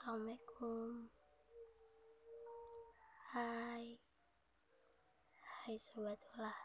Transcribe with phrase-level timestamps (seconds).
[0.00, 1.12] Assalamualaikum.
[3.36, 4.00] Hai.
[5.44, 6.56] Hai Sobat Ulah.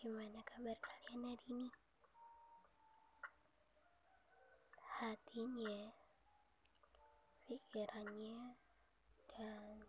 [0.00, 1.68] Gimana kabar kalian hari ini?
[4.96, 5.92] Hatinya
[7.44, 8.56] Pikirannya
[9.28, 9.84] Dan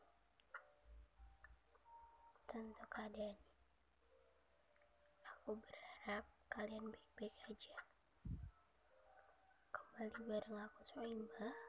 [2.44, 3.40] Tentu keadaan.
[5.32, 7.89] Aku berharap kalian baik-baik aja
[10.00, 11.60] kembali bareng aku Soimah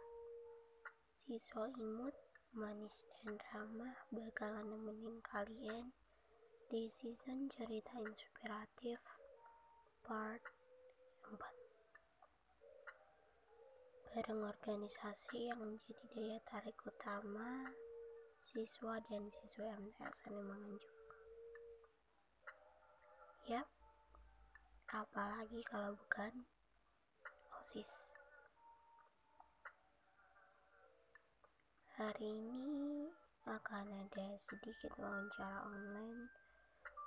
[1.10, 2.14] Siswa imut,
[2.54, 5.90] manis dan ramah bakalan nemenin kalian
[6.70, 9.02] di season cerita inspiratif
[10.06, 10.46] part
[11.26, 17.74] 4 bareng organisasi yang menjadi daya tarik utama
[18.38, 20.86] siswa dan siswa MTS Nganjuk
[23.50, 23.66] Yap,
[24.86, 26.46] apalagi kalau bukan
[27.58, 28.19] OSIS.
[32.00, 33.12] Hari ini
[33.44, 36.32] akan ada sedikit wawancara online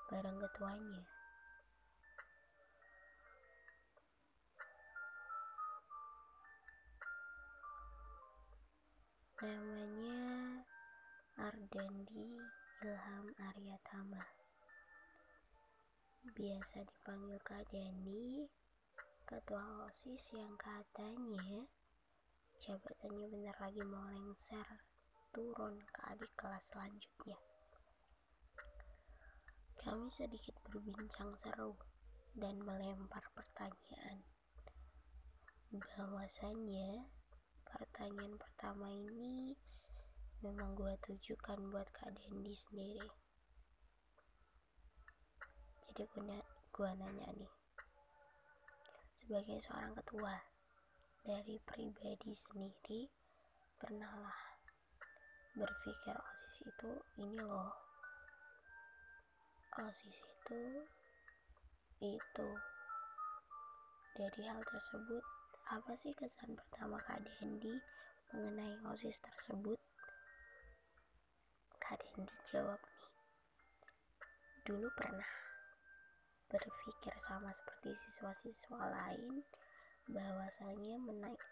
[0.05, 1.02] bareng ketuanya.
[9.41, 10.21] Namanya
[11.41, 12.38] Ardandi
[12.86, 14.21] Ilham Aryatama.
[16.38, 18.45] Biasa dipanggil Kak Dandi,
[19.25, 21.66] ketua OSIS yang katanya
[22.62, 24.68] jabatannya bentar lagi mau lengser
[25.34, 27.42] turun ke adik kelas selanjutnya.
[29.82, 31.73] Kami sedikit berbincang seru
[32.38, 34.22] dan melempar pertanyaan.
[35.73, 37.10] Bahwasannya
[37.66, 39.58] pertanyaan pertama ini
[40.45, 43.10] memang gue tujukan buat Kak Dendi sendiri.
[45.90, 46.38] Jadi gue,
[46.73, 47.54] gue nanya nih,
[49.17, 50.52] sebagai seorang ketua
[51.23, 53.08] dari pribadi sendiri,
[53.80, 54.60] pernahlah
[55.56, 56.92] berpikir osis itu
[57.23, 57.72] ini loh.
[59.88, 60.62] Osis itu
[62.04, 62.50] itu.
[64.14, 65.23] Dari hal tersebut
[65.72, 67.72] apa sih kesan pertama Kak Dendi
[68.36, 69.80] mengenai osis tersebut?
[71.80, 73.10] Kak Dendi jawab nih
[74.67, 75.33] dulu pernah
[76.52, 79.42] berpikir sama seperti siswa-siswa lain
[80.11, 80.99] bahwasanya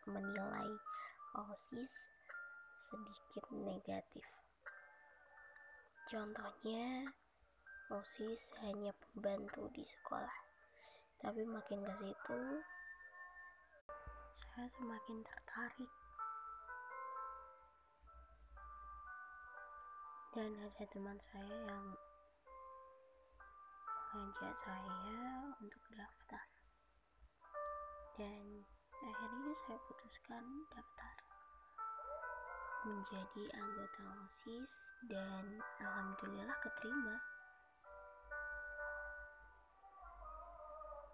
[0.08, 0.72] menilai
[1.32, 2.12] OSIS
[2.76, 4.28] sedikit negatif.
[6.12, 7.08] Contohnya,
[7.88, 10.38] OSIS hanya pembantu di sekolah.
[11.22, 12.42] Tapi makin ke situ,
[14.36, 15.94] saya semakin tertarik.
[20.36, 21.86] Dan ada teman saya yang
[24.12, 26.51] mengajak saya untuk daftar.
[28.20, 28.64] Dan
[29.02, 31.16] akhirnya saya putuskan daftar
[32.82, 34.74] menjadi anggota OSIS
[35.06, 37.16] dan alhamdulillah keterima.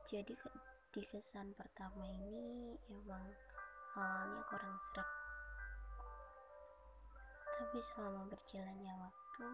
[0.07, 0.47] Jadi ke,
[0.95, 3.27] di kesan pertama ini emang
[3.99, 5.09] awalnya kurang seret.
[7.59, 9.47] Tapi selama berjalannya waktu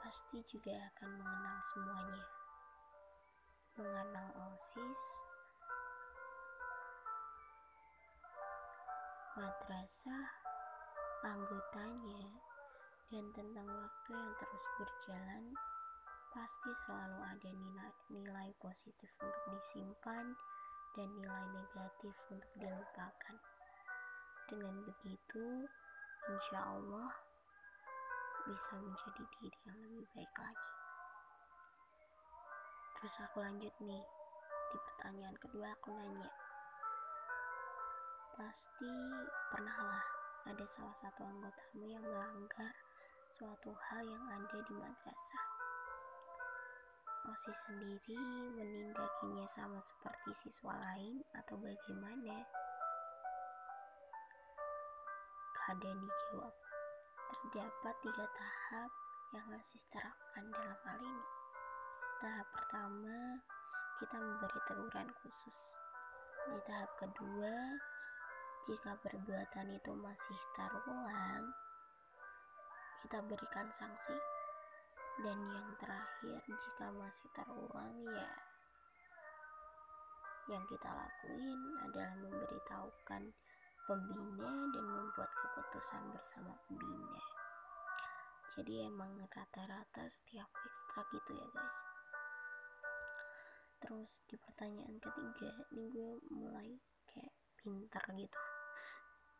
[0.00, 2.24] pasti juga akan mengenal semuanya.
[3.76, 5.04] Mengenal OSIS,
[9.38, 10.26] madrasah,
[11.22, 12.26] anggotanya,
[13.06, 15.54] dan tentang waktu yang terus berjalan,
[16.34, 20.34] pasti selalu ada nilai, nilai positif untuk disimpan
[20.98, 23.36] dan nilai negatif untuk dilupakan.
[24.50, 25.70] Dengan begitu,
[26.34, 27.10] insya Allah
[28.50, 30.72] bisa menjadi diri yang lebih baik lagi.
[32.98, 34.02] Terus aku lanjut nih,
[34.74, 36.47] di pertanyaan kedua aku nanya,
[38.38, 38.94] pasti
[39.50, 40.06] pernahlah
[40.46, 42.70] ada salah satu anggotamu yang melanggar
[43.34, 45.46] suatu hal yang ada di madrasah.
[47.34, 48.22] Osi sendiri
[48.54, 52.46] menindakinya sama seperti siswa lain atau bagaimana?
[55.58, 56.54] Kadang dijawab,
[57.34, 58.90] terdapat tiga tahap
[59.34, 61.26] yang harus terapkan dalam hal ini.
[62.22, 63.42] Tahap pertama,
[63.98, 65.74] kita memberi teguran khusus.
[66.48, 67.54] Di tahap kedua,
[68.66, 71.44] jika perbuatan itu masih terulang,
[73.04, 74.16] kita berikan sanksi.
[75.18, 78.30] Dan yang terakhir, jika masih terulang, ya
[80.48, 83.22] yang kita lakuin adalah memberitahukan
[83.84, 87.20] pembina dan membuat keputusan bersama pembina.
[88.56, 91.78] Jadi emang rata-rata setiap ekstra gitu ya guys.
[93.78, 96.80] Terus di pertanyaan ketiga, ini gue mulai
[97.58, 98.40] pinter gitu.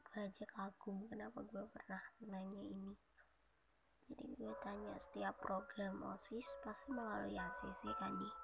[0.09, 2.95] Gue aja kagum kenapa gue pernah nanya ini.
[4.09, 8.35] Jadi gue tanya setiap program OSIS pasti melalui ACC kan nih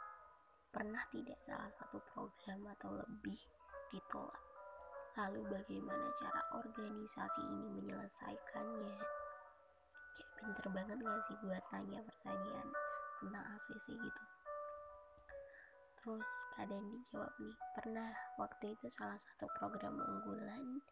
[0.75, 3.39] pernah tidak salah satu program atau lebih
[3.95, 4.43] ditolak
[5.15, 8.99] lalu bagaimana cara organisasi ini menyelesaikannya?
[10.15, 12.69] Kayak pinter banget gak sih gue tanya pertanyaan
[13.23, 14.34] tentang ACC gitu
[16.05, 20.85] terus kadang dijawab nih pernah waktu itu salah satu program unggulan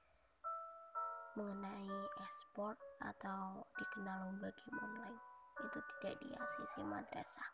[1.37, 1.93] mengenai
[2.25, 5.21] e-sport atau dikenal lomba game online?
[5.69, 7.45] Itu tidak di ACC madrasah.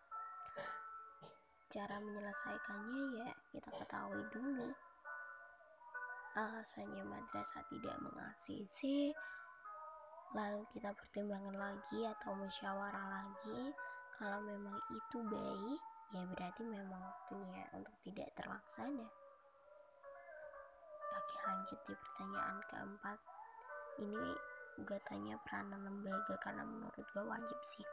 [1.66, 4.70] Cara menyelesaikannya ya kita ketahui dulu.
[6.38, 9.10] Alasannya madrasah tidak meng-ACC
[10.38, 13.74] lalu kita pertimbangkan lagi atau musyawarah lagi.
[14.14, 19.08] Kalau memang itu baik ya berarti memang waktunya untuk tidak terlaksana
[21.28, 23.18] oke lanjut di pertanyaan keempat.
[23.98, 24.32] Ini
[24.80, 27.84] gue tanya peranan lembaga karena menurut gue wajib sih.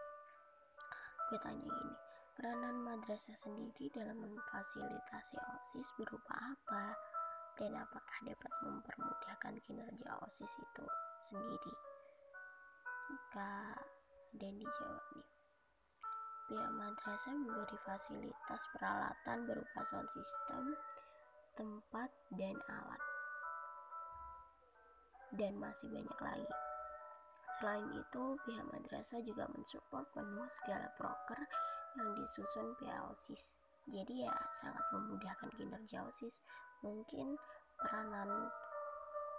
[1.27, 1.95] Gue tanya gini
[2.35, 6.95] peranan madrasah sendiri dalam memfasilitasi OSIS berupa apa?
[7.55, 10.85] Dan apakah dapat mempermudahkan kinerja OSIS itu
[11.23, 11.75] sendiri?
[13.31, 13.79] Kak
[14.35, 15.34] dan dijawab nih
[16.45, 20.77] pihak madrasah memberi fasilitas peralatan berupa sound system,
[21.57, 23.01] tempat, dan alat
[25.35, 26.55] dan masih banyak lagi.
[27.59, 31.39] Selain itu, pihak madrasah juga mensupport penuh segala proker
[31.95, 33.59] yang disusun pihak OSIS.
[33.85, 36.41] Jadi ya sangat memudahkan kinerja OSIS.
[36.81, 37.37] Mungkin
[37.79, 38.49] peranan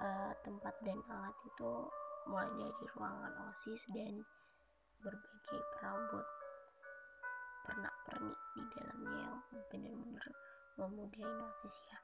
[0.01, 1.73] uh, tempat dan alat itu
[2.31, 4.23] mulai dari ruangan OSIS dan
[5.03, 6.27] berbagai perabot
[7.67, 10.27] pernak-pernik di dalamnya yang benar-benar
[10.79, 11.99] memudahi OSIS ya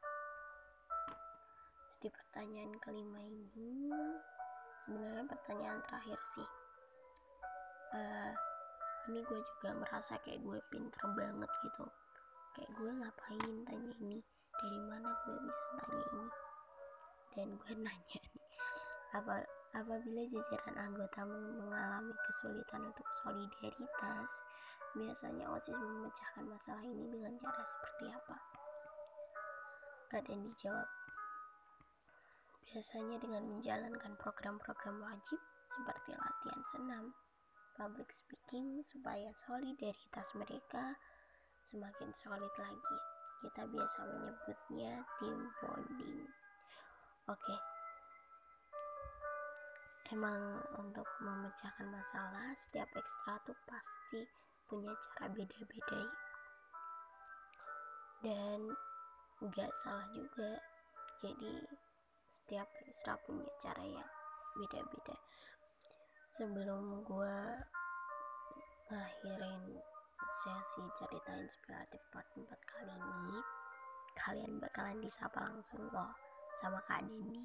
[2.02, 3.94] di pertanyaan kelima ini
[4.82, 6.48] sebenarnya pertanyaan terakhir sih.
[7.94, 8.34] Uh,
[9.06, 11.86] ini gue juga merasa kayak gue pinter banget gitu.
[12.58, 14.18] Kayak gue ngapain tanya ini?
[14.58, 16.26] Dari mana gue bisa tanya ini?
[17.38, 18.46] Dan gue nanya nih
[19.12, 19.44] apa
[19.76, 24.40] apabila jajaran anggota mengalami kesulitan untuk solidaritas
[24.96, 28.36] biasanya OSIS memecahkan masalah ini dengan cara seperti apa
[30.12, 30.88] kadang dijawab
[32.68, 35.40] biasanya dengan menjalankan program-program wajib
[35.72, 37.04] seperti latihan senam,
[37.74, 41.00] public speaking supaya solidaritas mereka
[41.64, 42.98] semakin solid lagi.
[43.42, 46.28] Kita biasa menyebutnya team bonding.
[47.26, 47.56] Oke.
[50.12, 54.28] Emang untuk memecahkan masalah setiap ekstra tuh pasti
[54.66, 56.02] punya cara beda-beda.
[58.22, 58.60] Dan
[59.50, 60.58] gak salah juga.
[61.22, 61.62] Jadi
[62.32, 64.10] setiap ekstra punya cara yang
[64.56, 65.16] beda-beda
[66.32, 67.36] sebelum gue
[68.88, 69.62] ngakhirin
[70.32, 73.36] sesi cerita inspiratif part 4 kali ini
[74.16, 76.16] kalian bakalan disapa langsung loh
[76.56, 77.44] sama Kak Dendi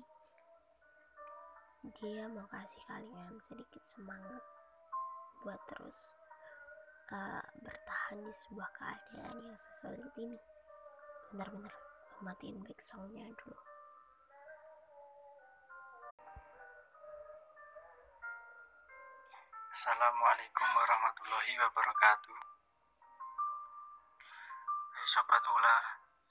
[1.99, 4.43] dia mau kasih kalian sedikit semangat
[5.43, 6.15] buat terus
[7.11, 10.39] uh, bertahan di sebuah keadaan yang sesulit ini
[11.31, 13.59] bener-bener gue matiin back songnya dulu
[19.77, 22.37] Assalamualaikum warahmatullahi wabarakatuh.
[24.89, 25.77] Hai Sobat Ula,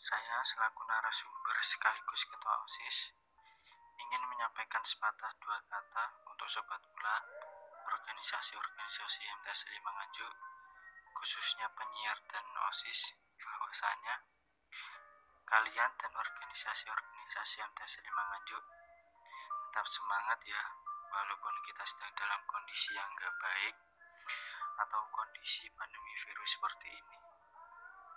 [0.03, 3.15] saya selaku narasumber sekaligus Ketua OSIS
[4.03, 7.17] ingin menyampaikan sepatah dua kata untuk Sobat Ula,
[7.87, 10.35] organisasi-organisasi MTS 5 Nganjuk,
[11.17, 14.15] khususnya penyiar dan OSIS, bahwasanya
[15.49, 18.65] kalian dan organisasi-organisasi MTS 5 Nganjuk
[19.77, 20.63] tetap semangat ya
[21.13, 23.77] walaupun kita sedang dalam kondisi yang gak baik
[24.77, 27.17] atau kondisi pandemi virus seperti ini.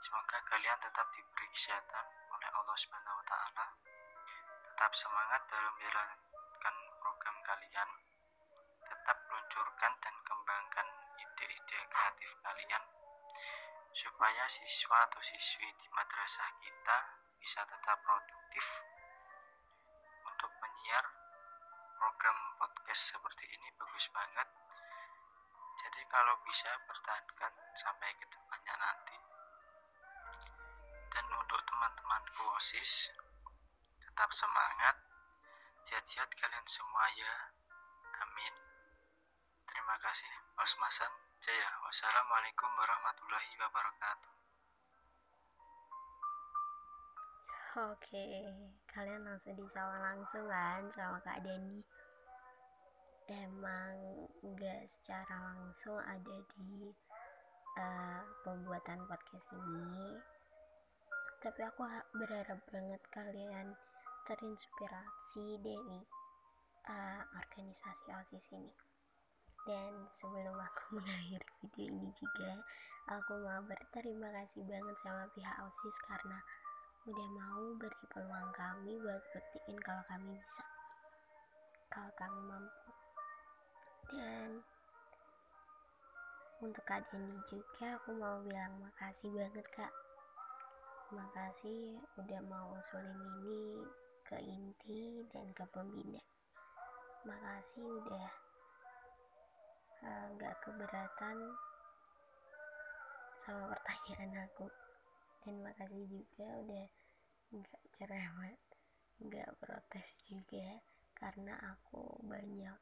[0.04, 3.66] Semoga kalian tetap diberi kesehatan oleh Allah Subhanahu wa taala.
[4.72, 7.90] Tetap semangat dalam menjalankan program kalian.
[8.88, 10.88] Tetap luncurkan dan kembangkan
[12.20, 12.84] kreatif kalian.
[13.96, 16.98] Supaya siswa atau siswi di madrasah kita
[17.40, 18.68] bisa tetap produktif
[20.28, 21.06] untuk menyiar
[21.96, 24.48] program podcast seperti ini bagus banget.
[25.80, 29.16] Jadi kalau bisa pertahankan sampai ke depannya nanti.
[31.16, 33.16] Dan untuk teman-teman OSIS
[34.04, 35.00] tetap semangat.
[35.88, 37.34] Sehat-sehat kalian semua ya.
[38.28, 38.54] Amin.
[39.72, 44.34] Terima kasih Osmasan Jaya wassalamualaikum warahmatullahi wabarakatuh
[47.80, 48.44] Oke,
[48.92, 51.80] kalian langsung disapa langsung kan sama Kak Dani.
[53.32, 56.92] Emang nggak secara langsung ada di
[57.80, 60.20] uh, pembuatan podcast ini,
[61.40, 61.88] tapi aku
[62.20, 63.80] berharap banget kalian
[64.28, 66.04] terinspirasi dari
[66.90, 68.89] uh, organisasi OSIS ini.
[69.70, 72.58] Dan sebelum aku mengakhiri video ini juga,
[73.06, 76.42] aku mau berterima kasih banget sama pihak OSIS karena
[77.06, 80.66] udah mau beri peluang kami buat buktiin kalau kami bisa.
[81.94, 82.90] Kalau kami mampu.
[84.10, 84.50] Dan
[86.66, 89.94] untuk kak ini juga aku mau bilang makasih banget kak.
[91.14, 93.86] Makasih udah mau usulin ini
[94.26, 96.26] ke inti dan ke pembina.
[97.22, 98.49] Makasih udah
[100.36, 101.38] nggak keberatan
[103.40, 104.68] sama pertanyaan aku.
[105.46, 106.88] Dan makasih juga udah
[107.50, 108.62] nggak cerewet
[109.20, 110.80] nggak protes juga
[111.18, 112.80] karena aku banyak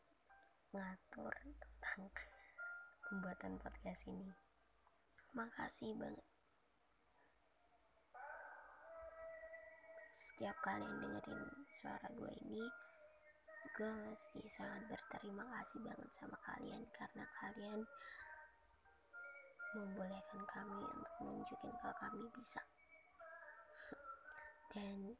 [0.69, 2.13] ngatur tentang
[3.07, 4.29] pembuatan podcast ini.
[5.33, 6.27] Makasih banget.
[10.13, 12.65] Setiap kalian dengerin suara gue ini
[13.75, 17.81] gue masih sangat berterima kasih banget sama kalian karena kalian
[19.75, 22.63] membolehkan kami untuk menunjukin kalau kami bisa.
[24.73, 25.17] Dan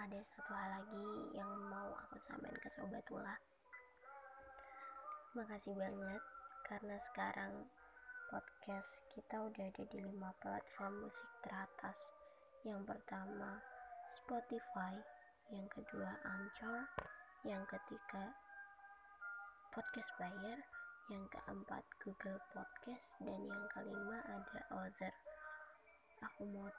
[0.00, 3.36] ada satu hal lagi yang mau aku sampaikan ke sobat Ula
[5.30, 6.22] makasih banget
[6.66, 7.70] karena sekarang
[8.32, 12.10] podcast kita udah ada di lima platform musik teratas.
[12.66, 13.62] Yang pertama
[14.10, 15.19] Spotify
[15.50, 16.86] yang kedua Anchor
[17.42, 18.30] yang ketiga
[19.74, 20.58] podcast player.
[21.10, 23.18] Yang keempat Google Podcast.
[23.18, 25.14] Dan yang kelima ada Other.
[26.22, 26.70] Aku mau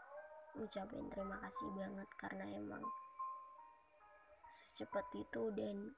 [0.55, 2.83] ucapin terima kasih banget karena emang
[4.47, 5.91] secepat itu dan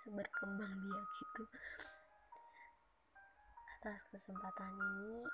[0.00, 1.44] seberkembang dia gitu.
[3.76, 5.28] Atas kesempatan ini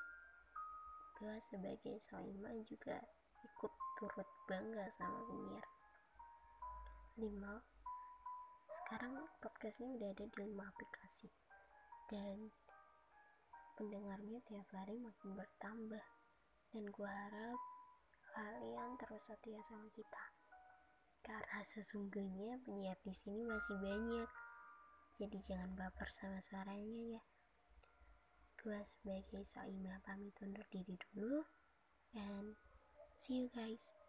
[1.23, 2.99] gue sebagai soima juga
[3.47, 5.76] ikut turut bangga sama penyiar
[7.17, 7.33] 5
[8.69, 11.33] sekarang podcast ini udah ada di 5 aplikasi.
[12.13, 12.53] Dan
[13.73, 16.05] pendengarnya tiap hari makin bertambah.
[16.77, 17.57] Dan gue harap
[18.37, 20.25] kalian terus setia sama kita.
[21.25, 24.29] Karena sesungguhnya penyiar di sini masih banyak.
[25.17, 27.23] Jadi jangan baper sama suaranya ya.
[28.61, 31.49] Gue sebagai Soima pamit undur diri dulu.
[32.13, 32.61] And
[33.17, 34.06] see you guys